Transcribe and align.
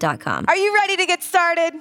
Are 0.00 0.56
you 0.56 0.72
ready 0.74 0.96
to 0.96 1.06
get 1.06 1.22
started? 1.22 1.74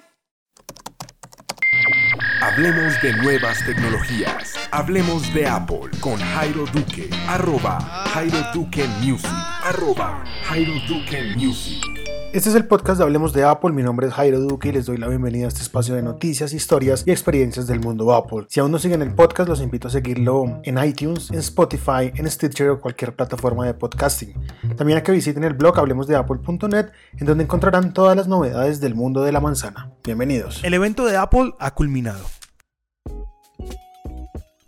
Hablemos 2.41 2.99
de 3.01 3.13
nuevas 3.13 3.63
tecnologías. 3.63 4.55
Hablemos 4.71 5.31
de 5.33 5.45
Apple 5.45 5.91
con 6.01 6.17
Jairo 6.19 6.65
Duque. 6.65 7.09
Arroba 7.27 7.79
Jairo 8.13 8.39
Duque 8.53 8.87
Music. 9.01 9.29
Arroba 9.63 10.23
Jairo 10.47 10.73
Duque 10.87 11.35
Music. 11.35 11.96
Este 12.37 12.49
es 12.49 12.55
el 12.55 12.67
podcast 12.67 12.99
de 12.99 13.03
Hablemos 13.03 13.33
de 13.33 13.43
Apple. 13.43 13.71
Mi 13.71 13.81
nombre 13.81 14.05
es 14.05 14.13
Jairo 14.13 14.39
Duque 14.39 14.69
y 14.69 14.71
les 14.71 14.85
doy 14.85 14.97
la 14.97 15.07
bienvenida 15.07 15.45
a 15.45 15.47
este 15.47 15.63
espacio 15.63 15.95
de 15.95 16.03
noticias, 16.03 16.53
historias 16.53 17.01
y 17.07 17.09
experiencias 17.09 17.65
del 17.65 17.79
mundo 17.79 18.13
Apple. 18.13 18.45
Si 18.47 18.59
aún 18.59 18.71
no 18.71 18.77
siguen 18.77 19.01
el 19.01 19.15
podcast, 19.15 19.49
los 19.49 19.59
invito 19.59 19.87
a 19.87 19.89
seguirlo 19.89 20.61
en 20.61 20.77
iTunes, 20.77 21.31
en 21.31 21.39
Spotify, 21.39 22.11
en 22.13 22.29
Stitcher 22.29 22.69
o 22.69 22.79
cualquier 22.79 23.15
plataforma 23.15 23.65
de 23.65 23.73
podcasting. 23.73 24.35
También 24.75 24.99
a 24.99 25.01
que 25.01 25.13
visiten 25.13 25.45
el 25.45 25.55
blog 25.55 25.79
hablemosdeapple.net, 25.79 26.91
en 27.17 27.25
donde 27.25 27.43
encontrarán 27.43 27.91
todas 27.91 28.15
las 28.15 28.27
novedades 28.27 28.79
del 28.81 28.93
mundo 28.93 29.23
de 29.23 29.31
la 29.31 29.39
manzana. 29.39 29.89
Bienvenidos. 30.03 30.63
El 30.63 30.75
evento 30.75 31.05
de 31.05 31.17
Apple 31.17 31.55
ha 31.57 31.73
culminado. 31.73 32.23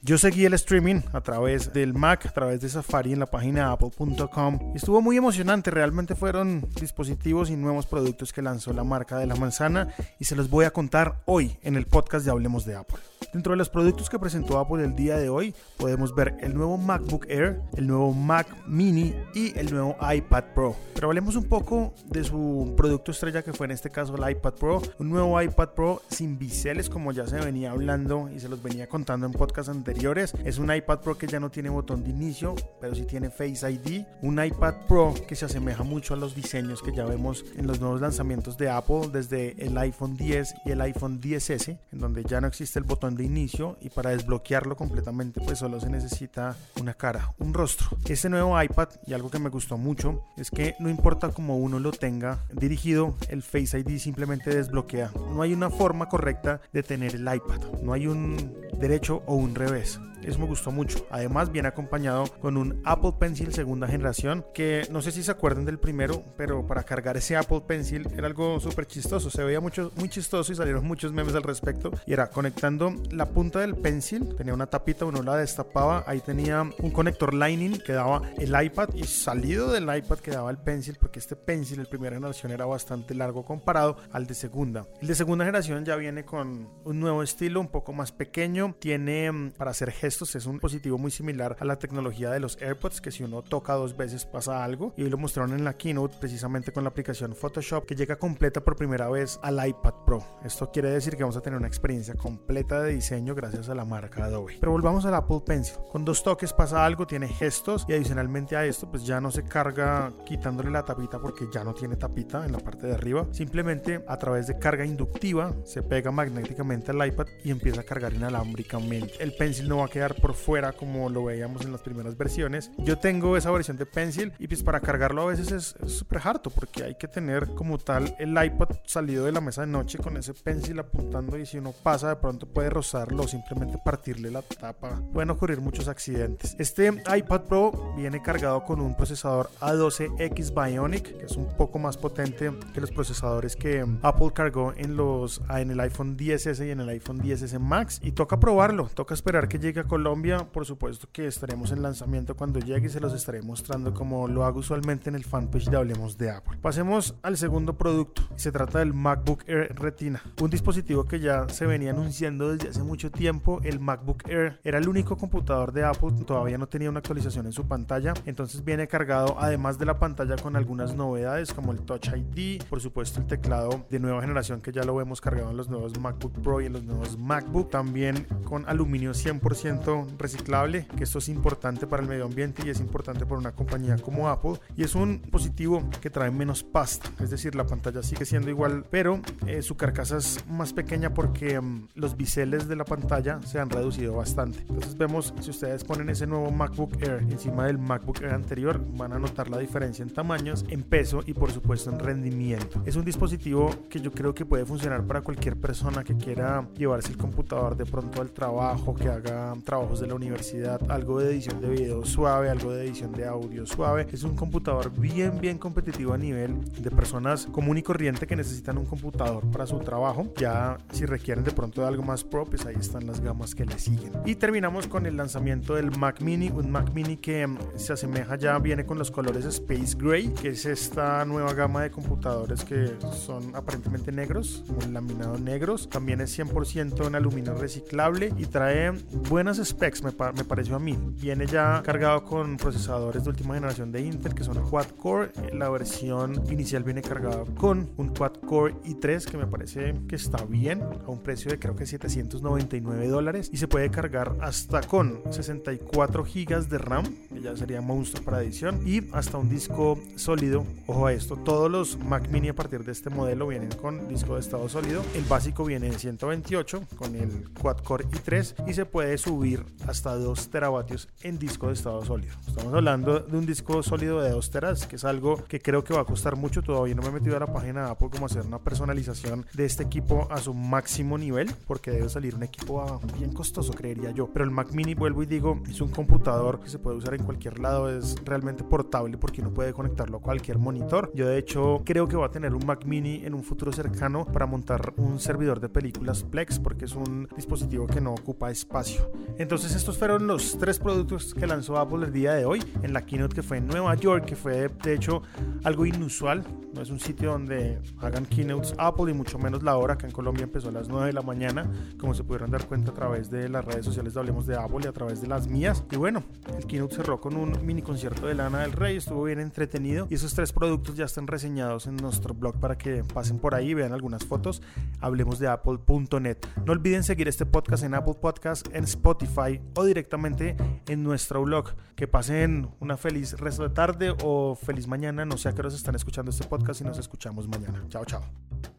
Yo 0.10 0.18
seguí 0.18 0.44
el 0.44 0.56
streaming 0.56 1.02
a 1.14 1.22
través 1.22 1.72
del 1.72 1.94
Mac, 1.94 2.26
a 2.26 2.32
través 2.32 2.62
de 2.62 2.68
Safari 2.68 3.14
en 3.14 3.20
la 3.20 3.28
página 3.28 3.72
apple.com. 3.72 4.74
Estuvo 4.74 5.04
muy 5.04 5.18
emocionante, 5.18 5.70
realmente 5.70 6.16
fueron 6.16 6.68
dispositivos 6.82 7.52
y 7.52 7.56
nuevos 7.56 7.86
productos 7.86 8.34
que 8.34 8.42
lanzó 8.42 8.74
la 8.74 8.84
marca 8.84 9.20
de 9.20 9.28
la 9.28 9.36
manzana 9.36 9.94
y 10.18 10.26
se 10.26 10.36
los 10.36 10.50
voy 10.50 10.66
a 10.66 10.72
contar 10.72 11.22
hoy 11.26 11.60
en 11.62 11.76
el 11.76 11.86
podcast 11.86 12.26
de 12.26 12.32
Hablemos 12.32 12.66
de 12.66 12.78
Apple. 12.78 12.98
Dentro 13.34 13.52
de 13.52 13.58
los 13.58 13.70
productos 13.70 14.10
que 14.10 14.18
presentó 14.18 14.58
Apple 14.58 14.84
el 14.84 14.96
día 14.96 15.16
de 15.18 15.30
hoy 15.30 15.54
podemos 15.78 16.16
ver 16.16 16.36
el 16.40 16.56
nuevo 16.56 16.78
MacBook 16.80 17.28
Air, 17.30 17.62
el 17.78 17.86
nuevo 17.86 18.12
Mac 18.12 18.48
Mini 18.66 19.14
y 19.36 19.58
el 19.58 19.72
nuevo 19.72 19.96
iPad 20.02 20.46
Pro. 20.56 20.76
Pero 20.96 21.08
hablemos 21.10 21.36
un 21.36 21.44
poco 21.44 21.94
de 22.08 22.24
su 22.24 22.74
producto 22.76 23.12
estrella 23.12 23.44
que 23.44 23.54
fue 23.54 23.68
en 23.68 23.72
este 23.72 23.92
caso 23.92 24.16
el 24.16 24.32
iPad 24.32 24.54
Pro, 24.54 24.82
un 24.98 25.10
nuevo 25.10 25.40
iPad 25.40 25.70
Pro 25.70 26.02
sin 26.10 26.40
biseles 26.40 26.90
como 26.90 27.12
ya 27.12 27.28
se 27.28 27.40
venía 27.40 27.70
hablando 27.70 28.30
y 28.36 28.40
se 28.40 28.50
los 28.50 28.64
venía 28.64 28.90
contando 28.90 29.28
en 29.28 29.32
podcasts 29.34 29.70
anteriores. 29.70 30.34
Es 30.44 30.58
un 30.58 30.74
iPad 30.74 31.00
Pro 31.00 31.16
que 31.16 31.28
ya 31.28 31.40
no 31.40 31.52
tiene 31.52 31.70
botón 31.70 32.04
de 32.04 32.10
inicio, 32.10 32.56
pero 32.82 32.96
sí 32.96 33.04
tiene 33.04 33.30
Face 33.30 33.70
ID, 33.70 34.06
un 34.24 34.44
iPad 34.44 34.74
Pro 34.88 35.14
que 35.28 35.36
se 35.36 35.46
asemeja 35.46 35.84
mucho 35.84 36.16
a 36.16 36.18
los 36.18 36.34
diseños 36.34 36.82
que 36.82 36.96
ya 36.96 37.06
vemos 37.06 37.46
en 37.56 37.68
los 37.68 37.80
nuevos 37.80 38.02
lanzamientos 38.02 38.58
de 38.58 38.70
Apple 38.72 39.10
desde 39.14 39.64
el 39.64 39.78
iPhone 39.78 40.18
10 40.18 40.56
y 40.66 40.72
el 40.72 40.82
iPhone 40.82 41.22
10S, 41.22 41.78
en 41.92 42.00
donde 42.00 42.24
ya 42.24 42.42
no 42.42 42.48
existe 42.48 42.80
el 42.80 42.86
botón 42.86 43.16
de 43.16 43.19
inicio 43.22 43.78
y 43.82 43.90
para 43.90 44.12
desbloquearlo 44.12 44.76
completamente 44.76 45.42
pues 45.42 45.60
solo 45.60 45.80
se 45.80 45.90
necesita 45.90 46.56
una 46.80 46.94
cara, 46.94 47.34
un 47.40 47.54
rostro. 47.54 47.98
Este 48.08 48.30
nuevo 48.30 48.62
iPad 48.62 48.90
y 49.06 49.14
algo 49.14 49.30
que 49.30 49.40
me 49.40 49.50
gustó 49.50 49.78
mucho 49.78 50.24
es 50.38 50.52
que 50.52 50.76
no 50.80 50.90
importa 50.90 51.30
cómo 51.30 51.58
uno 51.58 51.80
lo 51.80 51.92
tenga 51.92 52.40
dirigido, 52.54 53.16
el 53.30 53.44
Face 53.44 53.80
ID 53.80 53.98
simplemente 54.00 54.56
desbloquea. 54.56 55.12
No 55.34 55.42
hay 55.42 55.54
una 55.54 55.70
forma 55.70 56.08
correcta 56.08 56.62
de 56.74 56.84
tener 56.84 57.16
el 57.16 57.22
iPad, 57.22 57.82
no 57.82 57.94
hay 57.94 58.08
un 58.08 58.56
derecho 58.80 59.24
o 59.26 59.36
un 59.36 59.56
revés. 59.56 60.00
Eso 60.30 60.38
me 60.38 60.46
gustó 60.46 60.72
mucho. 60.72 61.08
Además, 61.10 61.52
viene 61.52 61.70
acompañado 61.70 62.26
con 62.40 62.56
un 62.56 62.82
Apple 62.86 63.14
Pencil 63.20 63.52
segunda 63.52 63.88
generación, 63.88 64.46
que 64.54 64.88
no 64.92 65.02
sé 65.02 65.12
si 65.12 65.24
se 65.24 65.32
acuerdan 65.32 65.66
del 65.66 65.80
primero, 65.80 66.24
pero 66.38 66.68
para 66.68 66.84
cargar 66.84 67.18
ese 67.18 67.36
Apple 67.36 67.62
Pencil 67.66 68.08
era 68.16 68.28
algo 68.28 68.60
súper 68.60 68.86
chistoso. 68.86 69.32
Se 69.32 69.44
veía 69.44 69.60
mucho, 69.60 69.92
muy 69.96 70.08
chistoso 70.08 70.52
y 70.52 70.56
salieron 70.56 70.86
muchos 70.86 71.12
memes 71.14 71.34
al 71.34 71.42
respecto. 71.42 71.90
Y 72.06 72.14
era 72.14 72.30
conectando 72.30 72.94
la 73.10 73.26
punta 73.26 73.60
del 73.60 73.76
pencil, 73.76 74.36
tenía 74.36 74.54
una 74.54 74.68
tapita, 74.68 75.06
uno 75.06 75.24
la 75.24 75.36
destapaba, 75.36 76.04
ahí 76.06 76.20
tenía 76.20 76.62
un 76.62 76.92
conector 76.92 77.34
Lightning 77.34 77.80
que 77.80 77.94
daba 77.94 78.22
el 78.38 78.54
iPad 78.62 78.90
y 78.94 79.06
salido 79.06 79.72
del 79.72 79.84
iPad 79.84 80.20
quedaba 80.20 80.52
el 80.52 80.58
pencil, 80.58 80.98
porque 81.00 81.18
este 81.18 81.36
pencil, 81.36 81.80
el 81.80 81.88
primera 81.88 82.16
generación, 82.16 82.52
era 82.52 82.68
bastante 82.68 83.16
largo 83.16 83.44
comparado 83.44 83.98
al 84.12 84.28
de 84.28 84.36
segunda. 84.36 84.86
El 85.02 85.08
de 85.08 85.16
segunda 85.16 85.44
generación 85.44 85.86
ya 85.86 85.96
viene 85.96 86.24
con 86.24 86.70
un 86.84 87.00
nuevo 87.00 87.24
estilo, 87.24 87.60
un 87.62 87.70
poco 87.70 87.94
más 87.94 88.12
pequeño, 88.12 88.76
tiene 88.78 89.32
mm, 89.32 89.52
para 89.52 89.72
hacer 89.72 89.92
gestos, 89.92 90.19
es 90.22 90.46
un 90.46 90.54
dispositivo 90.54 90.98
muy 90.98 91.12
similar 91.12 91.56
a 91.60 91.66
la 91.66 91.78
tecnología 91.78 92.30
de 92.32 92.40
los 92.40 92.58
AirPods, 92.62 93.02
que 93.02 93.12
si 93.12 93.24
uno 93.24 93.42
toca 93.42 93.74
dos 93.74 93.96
veces 93.96 94.26
pasa 94.26 94.64
algo. 94.64 94.94
Y 94.98 95.04
hoy 95.04 95.10
lo 95.10 95.18
mostraron 95.18 95.54
en 95.54 95.64
la 95.64 95.78
keynote 95.78 96.18
precisamente 96.20 96.72
con 96.72 96.84
la 96.84 96.90
aplicación 96.90 97.36
Photoshop, 97.36 97.86
que 97.86 97.96
llega 97.96 98.18
completa 98.18 98.62
por 98.62 98.76
primera 98.76 99.10
vez 99.10 99.40
al 99.42 99.66
iPad 99.66 99.94
Pro. 100.06 100.24
Esto 100.44 100.70
quiere 100.72 100.90
decir 100.90 101.16
que 101.16 101.24
vamos 101.24 101.38
a 101.38 101.42
tener 101.42 101.58
una 101.58 101.68
experiencia 101.68 102.16
completa 102.16 102.82
de 102.82 102.94
diseño 102.94 103.34
gracias 103.34 103.70
a 103.70 103.76
la 103.76 103.86
marca 103.86 104.26
Adobe. 104.26 104.58
Pero 104.60 104.72
volvamos 104.72 105.06
al 105.06 105.16
Apple 105.16 105.42
Pencil. 105.46 105.78
Con 105.92 106.04
dos 106.04 106.24
toques 106.24 106.54
pasa 106.54 106.86
algo, 106.86 107.08
tiene 107.08 107.28
gestos 107.28 107.86
y 107.88 107.94
adicionalmente 107.94 108.56
a 108.56 108.66
esto 108.66 108.90
pues 108.90 109.06
ya 109.06 109.22
no 109.22 109.32
se 109.32 109.44
carga 109.44 110.12
quitándole 110.26 110.72
la 110.72 110.84
tapita 110.84 111.20
porque 111.20 111.48
ya 111.52 111.64
no 111.64 111.74
tiene 111.74 111.96
tapita 111.96 112.46
en 112.46 112.52
la 112.52 112.60
parte 112.60 112.88
de 112.88 112.94
arriba. 112.94 113.28
Simplemente 113.32 114.04
a 114.08 114.18
través 114.18 114.48
de 114.48 114.58
carga 114.58 114.86
inductiva 114.86 115.56
se 115.64 115.84
pega 115.84 116.12
magnéticamente 116.12 116.92
al 116.92 117.06
iPad 117.06 117.28
y 117.44 117.52
empieza 117.52 117.82
a 117.82 117.84
cargar 117.84 118.14
inalámbricamente. 118.14 119.14
El 119.20 119.34
Pencil 119.34 119.68
no 119.68 119.78
va 119.78 119.86
a 119.86 119.90
quedar 119.90 119.99
por 120.08 120.34
fuera 120.34 120.72
como 120.74 121.10
lo 121.10 121.26
veíamos 121.26 121.64
en 121.64 121.72
las 121.72 121.82
primeras 121.82 122.18
versiones. 122.18 122.72
Yo 122.78 122.98
tengo 122.98 123.38
esa 123.38 123.52
versión 123.52 123.78
de 123.78 123.86
Pencil 123.86 124.34
y 124.40 124.48
pues 124.48 124.64
para 124.64 124.80
cargarlo 124.80 125.24
a 125.24 125.26
veces 125.26 125.52
es 125.52 125.92
súper 125.92 126.22
harto 126.24 126.50
porque 126.50 126.84
hay 126.84 126.96
que 126.96 127.08
tener 127.08 127.48
como 127.56 127.78
tal 127.78 128.16
el 128.20 128.32
iPad 128.32 128.70
salido 128.86 129.26
de 129.26 129.32
la 129.32 129.42
mesa 129.42 129.62
de 129.62 129.68
noche 129.68 129.98
con 129.98 130.18
ese 130.18 130.34
Pencil 130.34 130.80
apuntando 130.80 131.38
y 131.38 131.46
si 131.46 131.58
uno 131.58 131.74
pasa 131.84 132.10
de 132.10 132.16
pronto 132.16 132.48
puede 132.48 132.70
rozarlo 132.70 133.24
o 133.24 133.28
simplemente 133.28 133.78
partirle 133.84 134.32
la 134.32 134.42
tapa. 134.42 135.02
Pueden 135.14 135.30
ocurrir 135.30 135.62
muchos 135.62 135.88
accidentes. 135.88 136.56
Este 136.60 136.88
iPad 136.88 137.42
Pro 137.42 137.94
viene 137.96 138.22
cargado 138.22 138.64
con 138.64 138.82
un 138.82 138.96
procesador 138.96 139.50
A12X 139.60 140.54
Bionic 140.54 141.18
que 141.18 141.26
es 141.26 141.36
un 141.36 141.48
poco 141.58 141.80
más 141.80 141.98
potente 141.98 142.52
que 142.74 142.82
los 142.82 142.92
procesadores 142.92 143.56
que 143.56 143.86
Apple 144.02 144.32
cargó 144.34 144.74
en 144.76 144.96
los 144.96 145.42
en 145.50 145.72
el 145.72 145.80
iPhone 145.80 146.18
10S 146.18 146.66
y 146.66 146.72
en 146.72 146.80
el 146.80 146.90
iPhone 146.90 147.20
10S 147.20 147.60
Max 147.60 148.00
y 148.04 148.12
toca 148.12 148.40
probarlo, 148.40 148.90
toca 148.94 149.14
esperar 149.14 149.48
que 149.48 149.60
llegue 149.60 149.82
a 149.82 149.84
Colombia, 149.90 150.48
por 150.52 150.66
supuesto 150.66 151.10
que 151.12 151.26
estaremos 151.26 151.72
en 151.72 151.82
lanzamiento 151.82 152.36
cuando 152.36 152.60
llegue 152.60 152.88
y 152.88 152.90
se 152.90 153.00
los 153.00 153.14
estaré 153.14 153.42
mostrando 153.42 153.94
como 153.94 154.28
lo 154.28 154.46
hago 154.46 154.60
usualmente 154.60 155.10
en 155.10 155.16
el 155.16 155.26
fanpage 155.26 155.66
de 155.66 155.76
Hablemos 155.76 156.18
de 156.18 156.30
Apple. 156.30 156.60
Pasemos 156.62 157.16
al 157.24 157.38
segundo 157.38 157.76
producto, 157.76 158.22
se 158.36 158.52
trata 158.52 158.80
del 158.80 158.94
MacBook 158.94 159.44
Air 159.48 159.76
Retina, 159.76 160.22
un 160.40 160.50
dispositivo 160.52 161.06
que 161.06 161.20
ya 161.20 161.50
se 161.50 161.66
venía 161.66 161.90
anunciando 161.90 162.56
desde 162.56 162.70
hace 162.70 162.84
mucho 162.84 163.12
tiempo, 163.12 163.60
el 163.64 163.80
MacBook 163.80 164.30
Air 164.30 164.60
era 164.64 164.78
el 164.78 164.88
único 164.88 165.18
computador 165.18 165.74
de 165.74 165.84
Apple, 165.84 166.12
todavía 166.26 166.60
no 166.60 166.68
tenía 166.68 166.90
una 166.90 167.00
actualización 167.00 167.48
en 167.48 167.52
su 167.52 167.68
pantalla, 167.68 168.14
entonces 168.26 168.64
viene 168.64 168.88
cargado 168.88 169.38
además 169.40 169.80
de 169.80 169.86
la 169.86 169.98
pantalla 169.98 170.36
con 170.38 170.56
algunas 170.56 170.94
novedades 170.94 171.52
como 171.52 171.72
el 171.72 171.80
Touch 171.82 172.10
ID, 172.16 172.62
por 172.70 172.80
supuesto 172.80 173.20
el 173.20 173.26
teclado 173.26 173.88
de 173.90 174.00
nueva 174.00 174.22
generación 174.22 174.62
que 174.62 174.72
ya 174.72 174.84
lo 174.84 174.96
vemos 174.96 175.20
cargado 175.20 175.50
en 175.50 175.58
los 175.58 175.68
nuevos 175.68 176.00
MacBook 176.00 176.40
Pro 176.44 176.62
y 176.62 176.68
en 176.68 176.74
los 176.74 176.84
nuevos 176.84 177.18
MacBook, 177.18 177.72
también 177.72 178.28
con 178.44 178.70
aluminio 178.70 179.14
100% 179.14 179.79
100% 179.80 180.18
reciclable, 180.18 180.86
que 180.98 181.04
esto 181.04 181.20
es 181.20 181.30
importante 181.30 181.88
para 181.88 182.04
el 182.04 182.10
medio 182.10 182.26
ambiente 182.26 182.64
y 182.66 182.70
es 182.70 182.80
importante 182.80 183.26
para 183.26 183.40
una 183.40 183.52
compañía 183.52 183.98
como 183.98 184.30
Apple. 184.30 184.60
Y 184.76 184.84
es 184.84 184.96
un 184.96 185.22
dispositivo 185.22 185.84
que 186.02 186.10
trae 186.10 186.32
menos 186.32 186.64
pasta, 186.64 187.10
es 187.20 187.30
decir, 187.30 187.56
la 187.56 187.66
pantalla 187.66 188.04
sigue 188.04 188.26
siendo 188.26 188.50
igual, 188.50 188.86
pero 188.90 189.22
eh, 189.48 189.62
su 189.62 189.76
carcasa 189.76 190.18
es 190.18 190.44
más 190.48 190.74
pequeña 190.74 191.14
porque 191.14 191.60
um, 191.60 191.88
los 191.96 192.16
biseles 192.16 192.68
de 192.68 192.76
la 192.76 192.86
pantalla 192.86 193.42
se 193.44 193.60
han 193.60 193.70
reducido 193.70 194.16
bastante. 194.16 194.60
Entonces 194.62 194.98
vemos, 194.98 195.34
si 195.42 195.50
ustedes 195.50 195.84
ponen 195.84 196.10
ese 196.10 196.28
nuevo 196.28 196.52
MacBook 196.52 197.02
Air 197.02 197.24
encima 197.30 197.66
del 197.66 197.78
MacBook 197.78 198.22
Air 198.22 198.34
anterior, 198.34 198.82
van 198.98 199.14
a 199.14 199.20
notar 199.20 199.50
la 199.50 199.58
diferencia 199.58 200.04
en 200.04 200.10
tamaños, 200.10 200.66
en 200.70 200.84
peso 200.84 201.22
y 201.26 201.34
por 201.34 201.52
supuesto 201.52 201.90
en 201.90 202.00
rendimiento. 202.00 202.82
Es 202.86 202.96
un 202.96 203.06
dispositivo 203.06 203.70
que 203.90 204.00
yo 204.00 204.12
creo 204.12 204.34
que 204.34 204.46
puede 204.46 204.66
funcionar 204.66 205.04
para 205.06 205.22
cualquier 205.22 205.58
persona 205.58 206.04
que 206.04 206.16
quiera 206.16 206.68
llevarse 206.76 207.12
el 207.12 207.18
computador 207.18 207.76
de 207.76 207.86
pronto 207.86 208.22
al 208.22 208.32
trabajo, 208.32 208.96
que 208.96 209.10
haga 209.10 209.54
trabajos 209.70 210.00
de 210.00 210.08
la 210.08 210.16
universidad, 210.16 210.82
algo 210.90 211.20
de 211.20 211.30
edición 211.30 211.62
de 211.62 211.70
video 211.70 212.04
suave, 212.04 212.50
algo 212.50 212.72
de 212.72 212.88
edición 212.88 213.12
de 213.12 213.28
audio 213.28 213.68
suave. 213.68 214.08
Es 214.12 214.24
un 214.24 214.36
computador 214.36 214.92
bien, 215.00 215.40
bien 215.40 215.60
competitivo 215.60 216.14
a 216.14 216.18
nivel 216.18 216.60
de 216.82 216.90
personas 216.90 217.46
común 217.46 217.78
y 217.78 217.84
corriente 217.84 218.26
que 218.26 218.36
necesitan 218.36 218.80
un 218.80 218.88
computador 218.88 219.46
para 219.52 219.68
su 219.68 219.78
trabajo. 219.78 220.34
Ya 220.38 220.80
si 220.92 221.06
requieren 221.06 221.44
de 221.44 221.52
pronto 221.52 221.82
de 221.82 221.88
algo 221.88 222.02
más 222.02 222.24
pro, 222.24 222.46
pues 222.46 222.66
ahí 222.66 222.78
están 222.80 223.06
las 223.06 223.22
gamas 223.22 223.54
que 223.54 223.64
le 223.64 223.78
siguen. 223.78 224.14
Y 224.26 224.34
terminamos 224.34 224.88
con 224.88 225.06
el 225.06 225.16
lanzamiento 225.16 225.76
del 225.76 225.96
Mac 225.96 226.20
Mini, 226.20 226.50
un 226.50 226.72
Mac 226.72 226.92
Mini 226.96 227.18
que 227.18 227.46
mm, 227.46 227.60
se 227.76 227.94
asemeja 227.94 228.38
ya, 228.38 228.58
viene 228.58 228.88
con 228.88 228.98
los 228.98 229.12
colores 229.12 229.46
Space 229.46 229.96
Gray, 229.96 230.30
que 230.30 230.50
es 230.50 230.66
esta 230.66 231.24
nueva 231.26 231.54
gama 231.54 231.84
de 231.84 231.92
computadores 231.92 232.66
que 232.66 232.90
son 233.14 233.56
aparentemente 233.56 234.12
negros, 234.12 234.64
un 234.84 234.96
laminado 234.96 235.38
negros. 235.38 235.88
También 235.90 236.22
es 236.22 236.40
100% 236.40 237.06
en 237.06 237.14
aluminio 237.14 237.54
reciclable 237.54 238.34
y 238.36 238.48
trae 238.48 238.94
buenas 239.30 239.59
specs, 239.64 240.04
me, 240.04 240.12
pareció 240.12 240.76
a 240.76 240.80
mí. 240.80 240.98
Viene 241.20 241.46
ya 241.46 241.82
cargado 241.84 242.24
con 242.24 242.58
procesadores 242.58 243.24
de 243.24 243.30
última 243.30 243.56
generación 243.56 243.92
de 243.92 244.02
Intel 244.02 244.34
que 244.34 244.44
son 244.44 244.58
quad 244.70 244.88
core. 244.98 245.32
La 245.54 245.70
versión 245.70 246.44
inicial 246.52 246.84
viene 246.84 247.02
cargada 247.02 247.44
con 247.58 247.90
un 247.98 248.10
quad 248.10 248.34
core 248.46 248.76
i3 248.84 249.26
que 249.26 249.38
me 249.38 249.48
parece 249.48 249.96
que 250.08 250.16
está 250.16 250.44
bien 250.46 250.82
a 250.82 251.10
un 251.10 251.22
precio 251.22 251.52
de 251.52 251.60
creo 251.60 251.76
que 251.76 251.86
799 251.86 253.08
dólares 253.08 253.50
y 253.52 253.58
se 253.58 253.68
puede 253.68 253.90
cargar 253.90 254.36
hasta 254.42 254.82
con 254.82 255.22
64 255.30 256.24
gigas 256.26 256.70
de 256.70 256.78
RAM, 256.78 257.06
que 257.40 257.46
ya 257.46 257.56
sería 257.56 257.82
monstruo 257.82 258.24
para 258.24 258.42
edición, 258.42 258.82
y 258.86 259.10
hasta 259.14 259.38
un 259.38 259.50
disco 259.50 259.98
sólido. 260.16 260.66
Ojo 260.88 261.08
a 261.08 261.14
esto, 261.14 261.38
todos 261.38 261.72
los 261.72 261.98
Mac 261.98 262.30
Mini 262.30 262.50
a 262.50 262.56
partir 262.56 262.84
de 262.84 262.92
este 262.92 263.10
modelo 263.10 263.48
vienen 263.48 263.70
con 263.70 264.08
disco 264.08 264.36
de 264.36 264.42
estado 264.42 264.68
sólido. 264.68 265.04
El 265.16 265.24
básico 265.24 265.64
viene 265.64 265.88
en 265.88 265.98
128 265.98 266.84
con 266.96 267.16
el 267.16 267.50
quad 267.62 267.78
core 267.78 268.06
i3 268.06 268.68
y 268.68 268.74
se 268.74 268.86
puede 268.86 269.18
subir 269.18 269.66
hasta 269.88 270.16
2 270.16 270.50
teravatios 270.50 271.08
en 271.22 271.40
disco 271.40 271.68
de 271.68 271.74
estado 271.74 272.04
sólido. 272.04 272.34
Estamos 272.48 272.74
hablando 272.74 273.20
de 273.20 273.38
un 273.38 273.46
disco 273.46 273.82
sólido 273.84 274.22
de 274.22 274.32
2 274.32 274.50
teras, 274.50 274.86
que 274.86 274.98
es 274.98 275.06
algo 275.06 275.44
que 275.48 275.60
creo 275.60 275.84
que 275.84 275.94
va 275.94 276.02
a 276.02 276.06
costar 276.06 276.36
mucho. 276.36 276.62
Todavía 276.62 276.96
no 276.96 277.02
me 277.02 277.10
he 277.10 277.12
metido 277.12 277.38
a 277.38 277.40
la 277.40 277.48
página 277.48 277.86
de 277.86 277.92
Apple 277.92 278.10
como 278.12 278.26
hacer 278.26 278.46
una 278.46 278.60
personalización 278.60 279.46
de 279.54 279.66
este 279.66 279.84
equipo 279.84 280.28
a 280.30 280.38
su 280.38 280.54
máximo 280.54 281.18
nivel, 281.18 281.54
porque 281.68 281.92
debe 281.92 282.10
salir 282.10 282.36
un 282.36 282.44
equipo 282.44 282.82
ah, 282.82 283.00
bien 283.18 283.34
costoso, 283.34 283.74
creería 283.74 284.12
yo. 284.12 284.30
Pero 284.32 284.46
el 284.46 284.52
Mac 284.52 284.72
Mini, 284.72 284.94
vuelvo 284.94 285.24
y 285.24 285.26
digo, 285.26 285.62
es 285.70 285.80
un 285.82 285.90
computador 285.90 286.60
que 286.60 286.70
se 286.70 286.80
puede 286.80 286.98
usar 286.98 287.14
en 287.14 287.24
cualquier 287.30 287.60
lado, 287.60 287.96
es 287.96 288.16
realmente 288.26 288.64
portable 288.64 289.16
porque 289.20 289.42
uno 289.42 289.54
puede 289.54 289.72
conectarlo 289.72 290.18
a 290.18 290.20
cualquier 290.20 290.58
monitor. 290.58 291.12
Yo 291.14 291.28
de 291.28 291.38
hecho 291.38 291.84
creo 291.86 292.08
que 292.08 292.18
va 292.18 292.26
a 292.26 292.32
tener 292.32 292.56
un 292.56 292.66
Mac 292.66 292.86
Mini 292.86 293.22
en 293.24 293.36
un 293.36 293.44
futuro 293.44 293.72
cercano 293.72 294.26
para 294.26 294.48
montar 294.48 294.96
un 294.98 295.20
servidor 295.20 295.60
de 295.60 295.70
películas 295.70 296.24
Plex 296.24 296.58
porque 296.58 296.86
es 296.86 296.96
un 296.96 297.30
dispositivo 297.36 297.86
que 297.86 298.02
no 298.02 298.14
ocupa 298.14 298.50
espacio. 298.50 299.12
Entonces 299.38 299.76
estos 299.76 299.96
fueron 300.00 300.26
los 300.26 300.58
tres 300.58 300.80
productos 300.80 301.36
que 301.36 301.46
lanzó 301.46 301.78
Apple 301.78 302.04
el 302.08 302.12
día 302.12 302.34
de 302.34 302.46
hoy 302.46 302.64
en 302.82 302.94
la 302.94 303.06
keynote 303.06 303.36
que 303.36 303.44
fue 303.44 303.58
en 303.58 303.68
Nueva 303.68 303.94
York, 303.94 304.26
que 304.26 304.36
fue 304.36 304.70
de 304.84 304.94
hecho 304.96 305.22
algo 305.64 305.86
inusual. 305.86 306.44
No 306.74 306.82
es 306.82 306.90
un 306.90 307.00
sitio 307.00 307.32
donde 307.32 307.80
hagan 308.00 308.26
keynotes 308.26 308.74
Apple 308.80 309.12
y 309.12 309.14
mucho 309.14 309.38
menos 309.38 309.62
la 309.62 309.78
hora. 309.78 310.00
que 310.00 310.08
en 310.08 310.12
Colombia 310.12 310.44
empezó 310.44 310.70
a 310.70 310.72
las 310.72 310.88
9 310.88 311.08
de 311.08 311.14
la 311.14 311.22
mañana, 311.22 311.70
como 312.00 312.16
se 312.16 312.24
pudieron 312.24 312.50
dar 312.50 312.66
cuenta 312.66 312.90
a 312.90 312.94
través 312.96 313.30
de 313.30 313.50
las 313.50 313.66
redes 313.66 313.86
sociales 313.86 314.16
de 314.16 314.20
Hablemos 314.20 314.48
de 314.48 314.56
Apple 314.56 314.80
y 314.84 314.88
a 314.88 314.92
través 314.92 315.22
de 315.22 315.28
las 315.28 315.48
mías. 315.48 315.84
Y 315.92 315.98
bueno, 315.98 316.24
el 316.58 316.66
keynote 316.66 316.96
cerró 316.96 317.19
con 317.20 317.36
un 317.36 317.66
mini 317.66 317.82
concierto 317.82 318.28
de 318.28 318.36
Lana 318.36 318.60
del 318.62 318.72
Rey, 318.72 318.98
estuvo 318.98 319.24
bien 319.24 319.40
entretenido 319.40 320.08
y 320.10 320.16
esos 320.16 320.34
tres 320.34 320.54
productos 320.54 320.96
ya 320.96 321.06
están 321.06 321.28
reseñados 321.28 321.88
en 321.88 321.96
nuestro 321.98 322.34
blog 322.34 322.60
para 322.60 322.78
que 322.78 323.04
pasen 323.04 323.40
por 323.40 323.56
ahí, 323.56 323.74
vean 323.74 323.94
algunas 323.94 324.26
fotos, 324.26 324.62
hablemos 325.00 325.40
de 325.40 325.48
apple.net. 325.48 326.38
No 326.66 326.72
olviden 326.72 327.04
seguir 327.04 327.28
este 327.28 327.46
podcast 327.46 327.84
en 327.84 327.94
Apple 327.94 328.16
Podcast, 328.16 328.68
en 328.74 328.84
Spotify 328.84 329.62
o 329.76 329.84
directamente 329.84 330.56
en 330.88 331.04
nuestro 331.04 331.44
blog. 331.44 331.76
Que 331.96 332.08
pasen 332.08 332.70
una 332.80 332.98
feliz 332.98 333.38
resto 333.40 333.64
de 333.64 333.70
tarde 333.70 334.16
o 334.24 334.56
feliz 334.56 334.88
mañana, 334.88 335.26
no 335.26 335.38
sé 335.38 335.50
a 335.50 335.54
qué 335.54 335.62
horas 335.62 335.74
están 335.74 335.96
escuchando 335.96 336.32
este 336.32 336.48
podcast 336.48 336.82
y 336.82 336.84
nos 336.86 336.98
escuchamos 336.98 337.48
mañana. 337.48 337.84
Chao, 337.90 338.06
chao. 338.06 338.79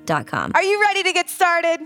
Are 0.53 0.63
you 0.63 0.81
ready 0.81 1.03
to 1.03 1.13
get 1.13 1.29
started? 1.29 1.79